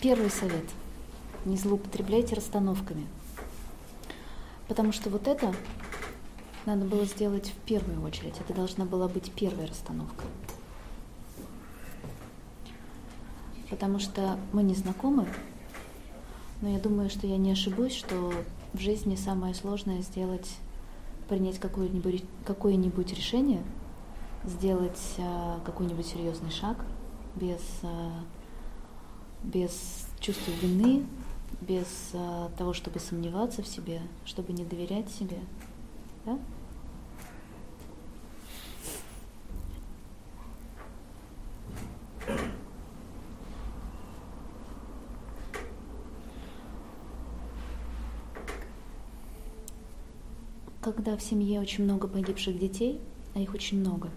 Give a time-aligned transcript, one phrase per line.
[0.00, 0.64] первый совет.
[1.44, 3.06] Не злоупотребляйте расстановками.
[4.68, 5.54] Потому что вот это
[6.66, 8.34] надо было сделать в первую очередь.
[8.40, 10.24] Это должна была быть первая расстановка.
[13.68, 15.28] Потому что мы не знакомы,
[16.60, 18.32] но я думаю, что я не ошибусь, что
[18.72, 20.48] в жизни самое сложное сделать,
[21.28, 23.62] принять какое-нибудь какое решение,
[24.44, 26.84] сделать а, какой-нибудь серьезный шаг
[27.36, 28.12] без, а,
[29.42, 31.06] без чувства вины,
[31.60, 35.38] без а, того, чтобы сомневаться в себе, чтобы не доверять себе.
[36.24, 36.38] Да?
[50.80, 53.00] Когда в семье очень много погибших детей,
[53.34, 54.10] а их очень много,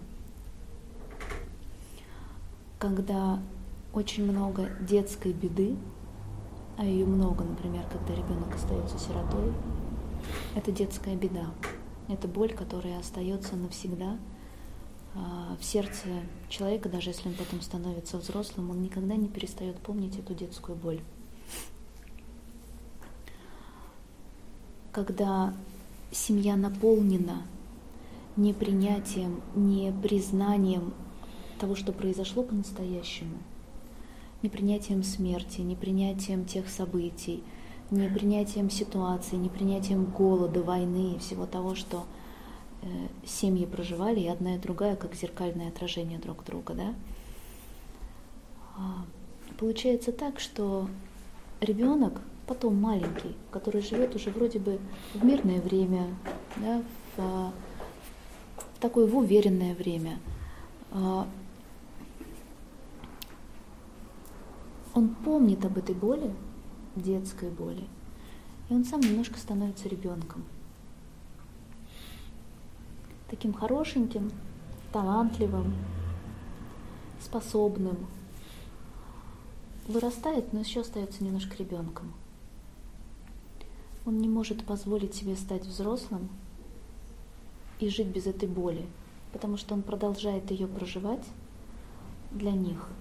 [2.78, 3.38] когда
[3.94, 5.76] очень много детской беды,
[6.76, 9.52] а ее много, например, когда ребенок остается сиротой,
[10.54, 11.46] это детская беда.
[12.08, 14.18] Это боль, которая остается навсегда
[15.14, 16.08] а, в сердце
[16.48, 21.00] человека, даже если он потом становится взрослым, он никогда не перестает помнить эту детскую боль.
[24.92, 25.54] Когда
[26.10, 27.42] семья наполнена
[28.36, 30.92] не принятием, не признанием
[31.58, 33.38] того, что произошло по-настоящему,
[34.44, 37.42] не принятием смерти, не принятием тех событий,
[37.90, 42.04] не принятием ситуации, не принятием голода, войны и всего того, что
[42.82, 42.86] э,
[43.24, 46.74] семьи проживали, и одна и другая как зеркальное отражение друг друга.
[46.74, 46.94] Да?
[48.76, 49.06] А,
[49.56, 50.90] получается так, что
[51.62, 54.78] ребенок, потом маленький, который живет уже вроде бы
[55.14, 56.08] в мирное время,
[56.56, 56.82] да,
[57.16, 57.52] в,
[58.58, 60.18] в такое в уверенное время,
[64.94, 66.32] он помнит об этой боли,
[66.94, 67.84] детской боли,
[68.70, 70.44] и он сам немножко становится ребенком.
[73.28, 74.30] Таким хорошеньким,
[74.92, 75.74] талантливым,
[77.20, 78.06] способным.
[79.88, 82.12] Вырастает, но еще остается немножко ребенком.
[84.06, 86.28] Он не может позволить себе стать взрослым
[87.80, 88.86] и жить без этой боли,
[89.32, 91.24] потому что он продолжает ее проживать
[92.30, 92.88] для них–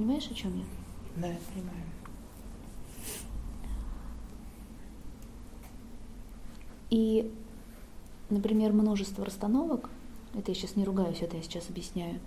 [0.00, 0.64] Понимаешь, о чем я?
[1.20, 1.84] Да, я понимаю.
[6.88, 7.30] И,
[8.30, 9.90] например, множество расстановок,
[10.32, 12.18] это я сейчас не ругаюсь, это я сейчас объясняю,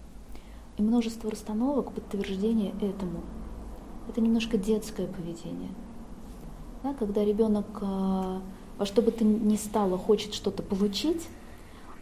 [0.78, 3.24] и множество расстановок подтверждение этому.
[4.08, 5.72] Это немножко детское поведение.
[6.84, 8.44] Да, когда ребенок а,
[8.78, 11.28] во что бы ты ни стало хочет что-то получить,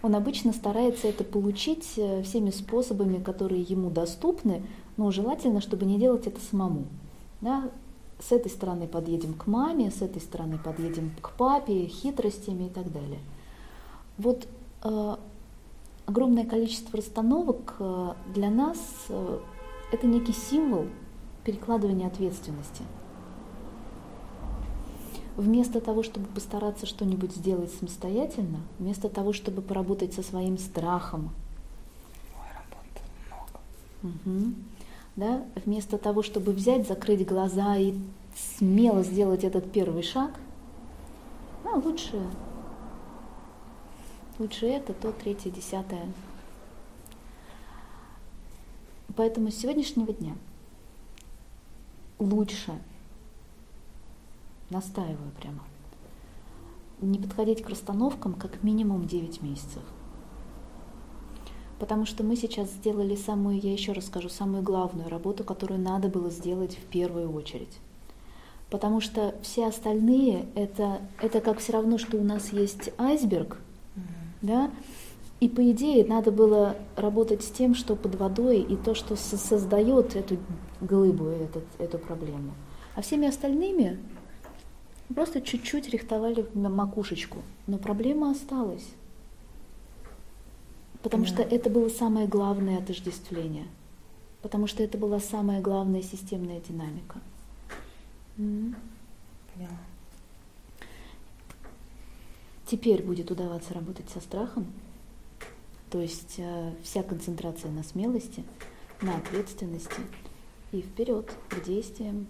[0.01, 4.63] он обычно старается это получить э, всеми способами, которые ему доступны,
[4.97, 6.85] но желательно, чтобы не делать это самому.
[7.39, 7.69] Да?
[8.19, 12.91] С этой стороны подъедем к маме, с этой стороны подъедем к папе, хитростями и так
[12.91, 13.19] далее.
[14.17, 14.47] Вот
[14.83, 15.15] э,
[16.05, 18.77] огромное количество расстановок э, для нас
[19.09, 19.39] э,
[19.91, 20.85] это некий символ
[21.43, 22.83] перекладывания ответственности.
[25.37, 31.31] Вместо того, чтобы постараться что-нибудь сделать самостоятельно, вместо того, чтобы поработать со своим страхом,
[34.03, 34.53] Угу
[35.15, 37.93] да, вместо того, чтобы взять, закрыть глаза и
[38.57, 40.31] смело сделать этот первый шаг,
[41.63, 42.21] ну, лучше,
[44.39, 46.07] лучше это, то, третье, десятое.
[49.15, 50.35] Поэтому с сегодняшнего дня
[52.17, 52.71] лучше,
[54.71, 55.63] настаиваю прямо,
[57.01, 59.83] не подходить к расстановкам как минимум 9 месяцев–
[61.81, 66.09] потому что мы сейчас сделали самую, я еще раз скажу, самую главную работу, которую надо
[66.09, 67.75] было сделать в первую очередь.
[68.69, 73.57] Потому что все остальные это, это как все равно, что у нас есть айсберг,
[73.95, 74.01] mm-hmm.
[74.43, 74.71] да,
[75.39, 80.15] и по идее надо было работать с тем, что под водой, и то, что создает
[80.15, 80.37] эту
[80.81, 82.51] глыбу, этот, эту проблему.
[82.95, 83.97] А всеми остальными
[85.13, 88.87] просто чуть-чуть рихтовали макушечку, но проблема осталась.
[91.03, 91.29] Потому да.
[91.29, 93.67] что это было самое главное отождествление.
[94.41, 97.19] Потому что это была самая главная системная динамика.
[98.37, 98.75] Mm.
[102.65, 104.65] Теперь будет удаваться работать со страхом.
[105.89, 108.45] То есть э, вся концентрация на смелости,
[109.01, 109.99] на ответственности
[110.71, 112.27] и вперед к действиям.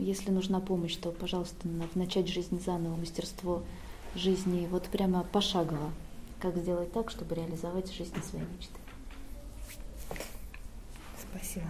[0.00, 3.62] Если нужна помощь, то, пожалуйста, начать жизнь заново, мастерство
[4.14, 5.90] жизни вот прямо пошагово
[6.40, 8.78] как сделать так, чтобы реализовать в жизни свои мечты.
[11.18, 11.66] Спасибо.